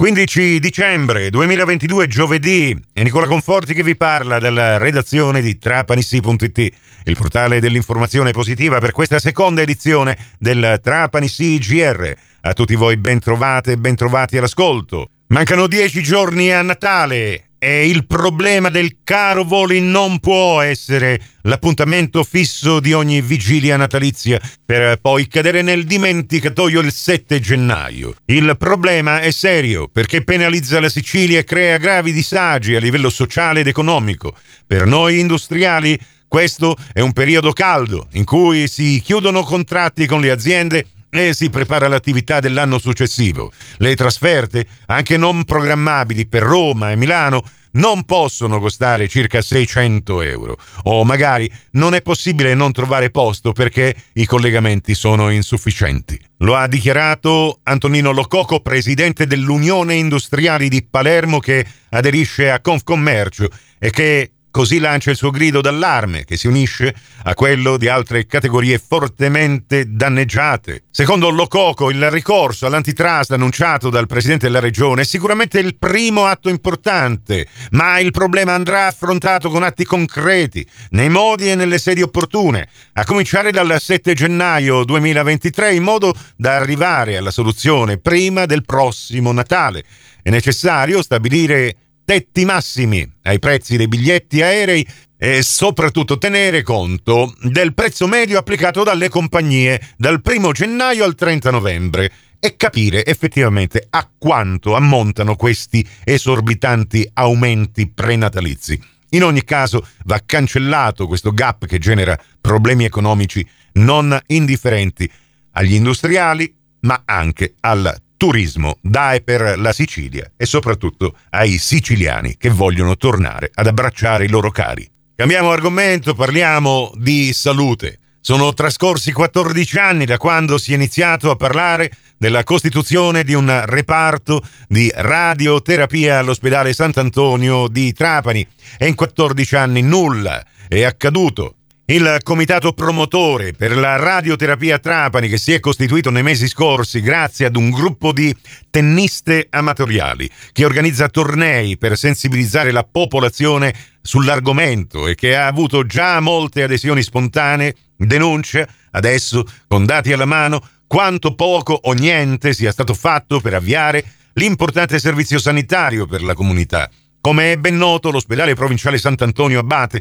15 0.00 0.60
dicembre 0.60 1.28
2022, 1.28 2.06
giovedì, 2.06 2.74
è 2.90 3.02
Nicola 3.02 3.26
Conforti 3.26 3.74
che 3.74 3.82
vi 3.82 3.98
parla 3.98 4.38
dalla 4.38 4.78
redazione 4.78 5.42
di 5.42 5.58
trapanissi.it, 5.58 6.72
il 7.04 7.16
portale 7.18 7.60
dell'informazione 7.60 8.30
positiva 8.30 8.78
per 8.78 8.92
questa 8.92 9.18
seconda 9.18 9.60
edizione 9.60 10.16
del 10.38 10.80
Trapanissi 10.82 11.58
GR. 11.58 12.14
A 12.40 12.52
tutti 12.54 12.76
voi 12.76 12.96
ben 12.96 13.18
trovate 13.18 13.72
e 13.72 13.76
ben 13.76 13.94
trovati 13.94 14.38
all'ascolto. 14.38 15.10
Mancano 15.26 15.66
dieci 15.66 16.02
giorni 16.02 16.50
a 16.50 16.62
Natale 16.62 17.49
e 17.62 17.86
il 17.86 18.06
problema 18.06 18.70
del 18.70 19.00
caro 19.04 19.44
voli 19.44 19.82
non 19.82 20.18
può 20.18 20.62
essere 20.62 21.20
l'appuntamento 21.42 22.24
fisso 22.24 22.80
di 22.80 22.94
ogni 22.94 23.20
vigilia 23.20 23.76
natalizia 23.76 24.40
per 24.64 24.96
poi 24.98 25.28
cadere 25.28 25.60
nel 25.60 25.84
dimenticatoio 25.84 26.80
il 26.80 26.90
7 26.90 27.38
gennaio. 27.38 28.14
Il 28.24 28.56
problema 28.58 29.20
è 29.20 29.30
serio 29.30 29.88
perché 29.88 30.24
penalizza 30.24 30.80
la 30.80 30.88
Sicilia 30.88 31.40
e 31.40 31.44
crea 31.44 31.76
gravi 31.76 32.12
disagi 32.12 32.76
a 32.76 32.80
livello 32.80 33.10
sociale 33.10 33.60
ed 33.60 33.66
economico. 33.66 34.34
Per 34.66 34.86
noi 34.86 35.20
industriali 35.20 35.98
questo 36.26 36.76
è 36.94 37.00
un 37.00 37.12
periodo 37.12 37.52
caldo 37.52 38.08
in 38.12 38.24
cui 38.24 38.68
si 38.68 39.02
chiudono 39.04 39.42
contratti 39.42 40.06
con 40.06 40.22
le 40.22 40.30
aziende 40.30 40.86
e 41.10 41.34
si 41.34 41.50
prepara 41.50 41.88
l'attività 41.88 42.40
dell'anno 42.40 42.78
successivo. 42.78 43.52
Le 43.78 43.96
trasferte, 43.96 44.66
anche 44.86 45.16
non 45.16 45.44
programmabili 45.44 46.26
per 46.26 46.42
Roma 46.42 46.92
e 46.92 46.96
Milano, 46.96 47.42
non 47.72 48.04
possono 48.04 48.58
costare 48.58 49.06
circa 49.08 49.40
600 49.40 50.22
euro 50.22 50.56
o 50.84 51.04
magari 51.04 51.50
non 51.72 51.94
è 51.94 52.02
possibile 52.02 52.54
non 52.54 52.72
trovare 52.72 53.10
posto 53.10 53.52
perché 53.52 53.94
i 54.14 54.26
collegamenti 54.26 54.94
sono 54.94 55.30
insufficienti. 55.30 56.18
Lo 56.38 56.56
ha 56.56 56.66
dichiarato 56.66 57.60
Antonino 57.64 58.12
Lococo, 58.12 58.60
presidente 58.60 59.26
dell'Unione 59.26 59.94
Industriali 59.94 60.68
di 60.68 60.84
Palermo 60.88 61.38
che 61.38 61.64
aderisce 61.90 62.50
a 62.50 62.60
Confcommercio 62.60 63.48
e 63.78 63.90
che 63.90 64.32
Così 64.50 64.80
lancia 64.80 65.10
il 65.10 65.16
suo 65.16 65.30
grido 65.30 65.60
d'allarme 65.60 66.24
che 66.24 66.36
si 66.36 66.48
unisce 66.48 66.92
a 67.22 67.34
quello 67.34 67.76
di 67.76 67.86
altre 67.86 68.26
categorie 68.26 68.82
fortemente 68.84 69.84
danneggiate. 69.86 70.86
Secondo 70.90 71.30
Lococo, 71.30 71.88
il 71.88 72.10
ricorso 72.10 72.66
all'antitrust 72.66 73.30
annunciato 73.30 73.90
dal 73.90 74.08
presidente 74.08 74.46
della 74.46 74.58
regione 74.58 75.02
è 75.02 75.04
sicuramente 75.04 75.60
il 75.60 75.76
primo 75.76 76.26
atto 76.26 76.48
importante, 76.48 77.46
ma 77.70 78.00
il 78.00 78.10
problema 78.10 78.52
andrà 78.52 78.88
affrontato 78.88 79.50
con 79.50 79.62
atti 79.62 79.84
concreti, 79.84 80.66
nei 80.90 81.08
modi 81.08 81.48
e 81.48 81.54
nelle 81.54 81.78
sedi 81.78 82.02
opportune, 82.02 82.68
a 82.94 83.04
cominciare 83.04 83.52
dal 83.52 83.76
7 83.78 84.14
gennaio 84.14 84.82
2023 84.82 85.74
in 85.74 85.84
modo 85.84 86.12
da 86.34 86.56
arrivare 86.56 87.16
alla 87.16 87.30
soluzione 87.30 87.98
prima 87.98 88.46
del 88.46 88.64
prossimo 88.64 89.30
Natale. 89.30 89.84
È 90.22 90.28
necessario 90.28 91.02
stabilire 91.02 91.76
tetti 92.10 92.44
massimi 92.44 93.08
ai 93.22 93.38
prezzi 93.38 93.76
dei 93.76 93.86
biglietti 93.86 94.42
aerei 94.42 94.84
e 95.16 95.44
soprattutto 95.44 96.18
tenere 96.18 96.64
conto 96.64 97.32
del 97.40 97.72
prezzo 97.72 98.08
medio 98.08 98.36
applicato 98.36 98.82
dalle 98.82 99.08
compagnie 99.08 99.80
dal 99.96 100.20
1 100.20 100.50
gennaio 100.50 101.04
al 101.04 101.14
30 101.14 101.52
novembre 101.52 102.12
e 102.40 102.56
capire 102.56 103.06
effettivamente 103.06 103.86
a 103.90 104.10
quanto 104.18 104.74
ammontano 104.74 105.36
questi 105.36 105.88
esorbitanti 106.02 107.08
aumenti 107.14 107.88
prenatalizi. 107.88 108.82
In 109.10 109.22
ogni 109.22 109.44
caso 109.44 109.86
va 110.06 110.20
cancellato 110.26 111.06
questo 111.06 111.30
gap 111.30 111.64
che 111.66 111.78
genera 111.78 112.18
problemi 112.40 112.82
economici 112.82 113.46
non 113.74 114.18
indifferenti 114.26 115.08
agli 115.52 115.74
industriali, 115.74 116.52
ma 116.80 117.02
anche 117.04 117.54
al 117.60 117.96
turismo 118.20 118.76
da 118.82 119.14
e 119.14 119.22
per 119.22 119.58
la 119.58 119.72
Sicilia 119.72 120.30
e 120.36 120.44
soprattutto 120.44 121.14
ai 121.30 121.56
siciliani 121.56 122.36
che 122.36 122.50
vogliono 122.50 122.98
tornare 122.98 123.50
ad 123.54 123.66
abbracciare 123.66 124.26
i 124.26 124.28
loro 124.28 124.50
cari. 124.50 124.86
Cambiamo 125.16 125.50
argomento, 125.50 126.12
parliamo 126.12 126.92
di 126.96 127.32
salute. 127.32 127.98
Sono 128.20 128.52
trascorsi 128.52 129.12
14 129.12 129.78
anni 129.78 130.04
da 130.04 130.18
quando 130.18 130.58
si 130.58 130.72
è 130.72 130.74
iniziato 130.74 131.30
a 131.30 131.36
parlare 131.36 131.90
della 132.18 132.44
costituzione 132.44 133.24
di 133.24 133.32
un 133.32 133.62
reparto 133.64 134.42
di 134.68 134.92
radioterapia 134.94 136.18
all'ospedale 136.18 136.74
Sant'Antonio 136.74 137.68
di 137.68 137.94
Trapani 137.94 138.46
e 138.76 138.86
in 138.86 138.96
14 138.96 139.56
anni 139.56 139.80
nulla 139.80 140.44
è 140.68 140.82
accaduto. 140.82 141.54
Il 141.90 142.20
comitato 142.22 142.72
promotore 142.72 143.52
per 143.52 143.76
la 143.76 143.96
radioterapia 143.96 144.78
Trapani 144.78 145.26
che 145.26 145.38
si 145.38 145.52
è 145.52 145.58
costituito 145.58 146.10
nei 146.10 146.22
mesi 146.22 146.46
scorsi 146.46 147.00
grazie 147.00 147.46
ad 147.46 147.56
un 147.56 147.68
gruppo 147.70 148.12
di 148.12 148.32
tenniste 148.70 149.48
amatoriali 149.50 150.30
che 150.52 150.64
organizza 150.64 151.08
tornei 151.08 151.76
per 151.78 151.98
sensibilizzare 151.98 152.70
la 152.70 152.84
popolazione 152.84 153.74
sull'argomento 154.00 155.08
e 155.08 155.16
che 155.16 155.34
ha 155.34 155.48
avuto 155.48 155.84
già 155.84 156.20
molte 156.20 156.62
adesioni 156.62 157.02
spontanee, 157.02 157.74
denuncia 157.96 158.68
adesso, 158.92 159.44
con 159.66 159.84
dati 159.84 160.12
alla 160.12 160.26
mano, 160.26 160.64
quanto 160.86 161.34
poco 161.34 161.72
o 161.72 161.92
niente 161.92 162.52
sia 162.52 162.70
stato 162.70 162.94
fatto 162.94 163.40
per 163.40 163.54
avviare 163.54 164.04
l'importante 164.34 165.00
servizio 165.00 165.40
sanitario 165.40 166.06
per 166.06 166.22
la 166.22 166.34
comunità. 166.34 166.88
Come 167.20 167.52
è 167.52 167.56
ben 167.56 167.76
noto, 167.76 168.12
l'ospedale 168.12 168.54
provinciale 168.54 168.96
Sant'Antonio 168.96 169.58
Abate 169.58 170.00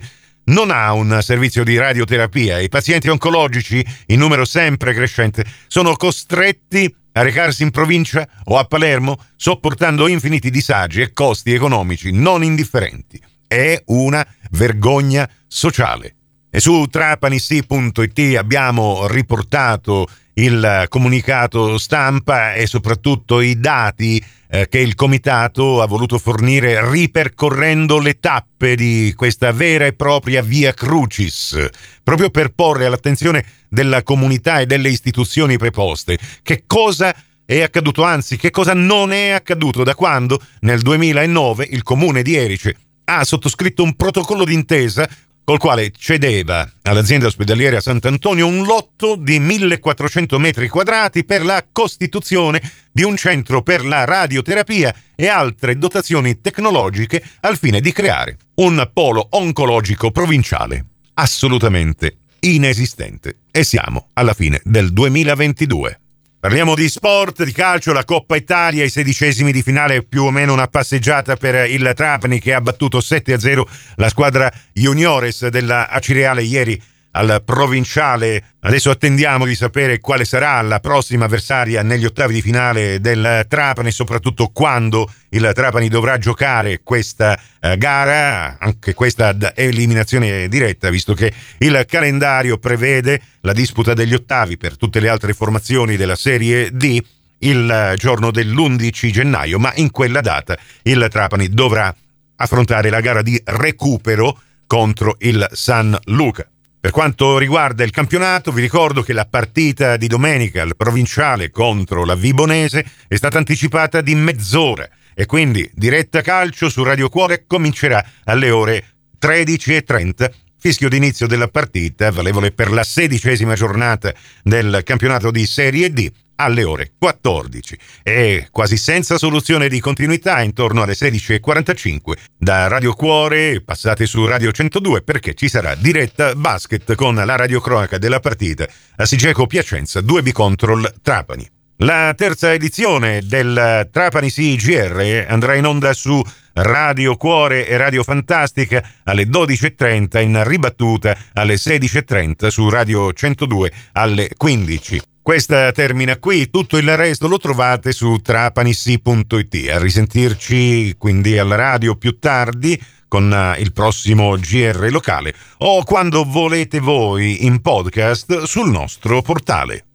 non 0.49 0.71
ha 0.71 0.93
un 0.93 1.19
servizio 1.21 1.63
di 1.63 1.77
radioterapia 1.77 2.57
e 2.57 2.63
i 2.63 2.69
pazienti 2.69 3.07
oncologici, 3.07 3.83
in 4.07 4.19
numero 4.19 4.45
sempre 4.45 4.93
crescente, 4.93 5.45
sono 5.67 5.95
costretti 5.95 6.93
a 7.13 7.21
recarsi 7.21 7.63
in 7.63 7.71
provincia 7.71 8.27
o 8.45 8.57
a 8.57 8.65
Palermo 8.65 9.19
sopportando 9.35 10.07
infiniti 10.07 10.49
disagi 10.49 11.01
e 11.01 11.13
costi 11.13 11.53
economici 11.53 12.11
non 12.11 12.43
indifferenti. 12.43 13.21
È 13.47 13.81
una 13.87 14.25
vergogna 14.51 15.27
sociale. 15.47 16.18
E 16.51 16.59
su 16.59 16.87
trapanissi.it 16.89 18.35
abbiamo 18.37 19.05
riportato 19.07 20.07
il 20.33 20.85
comunicato 20.89 21.77
stampa 21.77 22.53
e 22.53 22.65
soprattutto 22.65 23.39
i 23.39 23.59
dati 23.59 24.23
eh, 24.49 24.67
che 24.67 24.79
il 24.79 24.95
comitato 24.95 25.79
ha 25.81 25.85
voluto 25.85 26.17
fornire 26.17 26.89
ripercorrendo 26.89 27.99
le 27.99 28.19
tappe 28.19 28.75
di 28.75 29.13
questa 29.15 29.51
vera 29.51 29.85
e 29.85 29.93
propria 29.93 30.41
via 30.41 30.73
crucis, 30.73 31.67
proprio 32.01 32.31
per 32.31 32.49
porre 32.49 32.87
all'attenzione 32.87 33.45
della 33.67 34.01
comunità 34.01 34.59
e 34.59 34.65
delle 34.65 34.89
istituzioni 34.89 35.57
preposte. 35.57 36.17
Che 36.41 36.63
cosa 36.65 37.13
è 37.45 37.61
accaduto, 37.61 38.03
anzi 38.03 38.37
che 38.37 38.49
cosa 38.49 38.73
non 38.73 39.11
è 39.11 39.29
accaduto 39.29 39.83
da 39.83 39.93
quando 39.93 40.41
nel 40.61 40.81
2009 40.81 41.67
il 41.69 41.83
comune 41.83 42.23
di 42.23 42.35
Erice 42.35 42.75
ha 43.05 43.23
sottoscritto 43.23 43.83
un 43.83 43.95
protocollo 43.95 44.45
d'intesa 44.45 45.07
col 45.49 45.57
quale 45.57 45.91
cedeva 45.97 46.71
all'azienda 46.83 47.25
ospedaliera 47.25 47.81
Sant'Antonio 47.81 48.45
un 48.45 48.65
lotto 48.65 49.15
di 49.15 49.39
1400 49.39 50.37
metri 50.37 50.67
quadrati 50.67 51.25
per 51.25 51.43
la 51.43 51.65
costituzione 51.71 52.61
di 52.91 53.01
un 53.01 53.17
centro 53.17 53.63
per 53.63 53.83
la 53.83 54.05
radioterapia 54.05 54.93
e 55.15 55.27
altre 55.27 55.75
dotazioni 55.75 56.39
tecnologiche 56.39 57.23
al 57.39 57.57
fine 57.57 57.81
di 57.81 57.91
creare 57.91 58.37
un 58.57 58.87
polo 58.93 59.25
oncologico 59.31 60.11
provinciale 60.11 60.85
assolutamente 61.15 62.17
inesistente. 62.41 63.39
E 63.49 63.63
siamo 63.63 64.09
alla 64.13 64.35
fine 64.35 64.61
del 64.63 64.93
2022. 64.93 66.08
Parliamo 66.41 66.73
di 66.73 66.87
sport, 66.87 67.43
di 67.43 67.51
calcio, 67.51 67.91
la 67.91 68.05
Coppa 68.05 68.37
Italia, 68.37 68.85
i 68.85 68.89
sedicesimi 68.89 69.51
di 69.51 69.61
finale, 69.61 70.03
più 70.03 70.23
o 70.23 70.31
meno 70.31 70.53
una 70.53 70.67
passeggiata 70.67 71.35
per 71.35 71.69
il 71.69 71.91
Trapani 71.93 72.39
che 72.39 72.53
ha 72.53 72.61
battuto 72.61 72.99
7-0 72.99 73.61
la 73.95 74.07
squadra 74.07 74.49
juniores 74.71 75.45
della 75.49 75.89
Acireale 75.89 76.41
ieri 76.41 76.81
al 77.19 77.41
provinciale. 77.43 78.43
Adesso 78.61 78.89
attendiamo 78.89 79.45
di 79.45 79.55
sapere 79.55 79.99
quale 79.99 80.23
sarà 80.23 80.61
la 80.61 80.79
prossima 80.79 81.25
avversaria 81.25 81.83
negli 81.83 82.05
ottavi 82.05 82.33
di 82.33 82.41
finale 82.41 83.01
del 83.01 83.45
Trapani, 83.47 83.91
soprattutto 83.91 84.47
quando 84.47 85.11
il 85.29 85.51
Trapani 85.53 85.89
dovrà 85.89 86.17
giocare 86.17 86.79
questa 86.81 87.37
uh, 87.61 87.75
gara, 87.75 88.57
anche 88.57 88.93
questa 88.93 89.27
ad 89.27 89.51
eliminazione 89.55 90.47
diretta, 90.47 90.89
visto 90.89 91.13
che 91.13 91.31
il 91.59 91.85
calendario 91.87 92.57
prevede 92.57 93.21
la 93.41 93.53
disputa 93.53 93.93
degli 93.93 94.13
ottavi 94.13 94.57
per 94.57 94.77
tutte 94.77 94.99
le 94.99 95.09
altre 95.09 95.33
formazioni 95.33 95.97
della 95.97 96.15
Serie 96.15 96.71
D 96.71 97.01
il 97.41 97.93
giorno 97.97 98.31
dell'11 98.31 99.11
gennaio, 99.11 99.59
ma 99.59 99.71
in 99.75 99.91
quella 99.91 100.21
data 100.21 100.57
il 100.83 101.07
Trapani 101.09 101.49
dovrà 101.49 101.93
affrontare 102.35 102.89
la 102.89 103.01
gara 103.01 103.21
di 103.21 103.39
recupero 103.45 104.37
contro 104.67 105.15
il 105.19 105.47
San 105.51 105.97
Luca. 106.05 106.47
Per 106.81 106.91
quanto 106.91 107.37
riguarda 107.37 107.83
il 107.83 107.91
campionato, 107.91 108.53
vi 108.53 108.61
ricordo 108.61 109.01
che 109.01 109.11
la 109.11 109.25
partita 109.25 109.97
di 109.97 110.07
domenica 110.07 110.61
al 110.61 110.77
provinciale 110.77 111.49
contro 111.49 112.05
la 112.05 112.15
Vibonese 112.15 112.85
è 113.05 113.15
stata 113.15 113.37
anticipata 113.37 113.99
di 113.99 114.15
mezz'ora 114.15 114.87
e 115.13 115.25
quindi 115.25 115.69
diretta 115.73 116.21
calcio 116.21 116.69
su 116.69 116.81
Radio 116.83 117.09
Cuore 117.09 117.43
comincerà 117.45 118.01
alle 118.23 118.49
ore 118.49 118.85
13.30 119.21 120.31
fischio 120.57 120.87
d'inizio 120.87 121.27
della 121.27 121.49
partita, 121.49 122.11
valevole 122.11 122.51
per 122.51 122.71
la 122.71 122.83
sedicesima 122.83 123.55
giornata 123.55 124.13
del 124.41 124.81
campionato 124.85 125.31
di 125.31 125.45
Serie 125.45 125.91
D, 125.91 126.09
alle 126.39 126.63
ore 126.63 126.93
14 126.97 127.77
e 128.01 128.47
quasi 128.51 128.77
senza 128.77 129.17
soluzione 129.17 129.67
di 129.67 129.79
continuità 129.79 130.41
intorno 130.41 130.81
alle 130.81 130.93
16.45 130.93 132.13
da 132.37 132.67
Radio 132.67 132.93
Cuore 132.93 133.61
passate 133.61 134.05
su 134.05 134.25
Radio 134.25 134.51
102 134.51 135.01
perché 135.01 135.33
ci 135.33 135.49
sarà 135.49 135.75
diretta 135.75 136.33
basket 136.35 136.95
con 136.95 137.15
la 137.15 137.35
radiocronaca 137.35 137.97
della 137.97 138.19
partita 138.19 138.67
a 138.95 139.05
Sigeco 139.05 139.47
Piacenza 139.47 140.01
2 140.01 140.21
b 140.21 140.31
Control 140.31 140.93
Trapani. 141.01 141.47
La 141.81 142.13
terza 142.13 142.51
edizione 142.51 143.21
del 143.23 143.87
Trapani 143.89 144.29
CGR 144.29 145.25
andrà 145.29 145.55
in 145.55 145.65
onda 145.65 145.93
su 145.93 146.21
Radio 146.53 147.15
Cuore 147.15 147.65
e 147.67 147.77
Radio 147.77 148.03
Fantastica 148.03 148.83
alle 149.05 149.23
12.30 149.23 150.21
in 150.21 150.43
ribattuta 150.45 151.17
alle 151.33 151.55
16.30 151.55 152.47
su 152.47 152.69
Radio 152.69 153.13
102 153.13 153.71
alle 153.93 154.29
15. 154.35 155.01
Questa 155.29 155.71
termina 155.73 156.17
qui, 156.17 156.49
tutto 156.49 156.77
il 156.77 156.97
resto 156.97 157.27
lo 157.27 157.37
trovate 157.37 157.91
su 157.91 158.17
trapanissi.it. 158.17 159.69
A 159.69 159.77
risentirci 159.77 160.95
quindi 160.97 161.37
alla 161.37 161.53
radio 161.53 161.95
più 161.95 162.17
tardi 162.17 162.81
con 163.07 163.55
il 163.59 163.71
prossimo 163.71 164.35
GR 164.37 164.87
locale 164.89 165.35
o 165.59 165.83
quando 165.83 166.23
volete 166.23 166.79
voi 166.79 167.45
in 167.45 167.61
podcast 167.61 168.45
sul 168.45 168.71
nostro 168.71 169.21
portale. 169.21 169.88